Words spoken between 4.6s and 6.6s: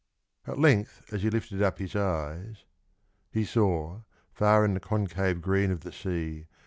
in the concave green of the sea.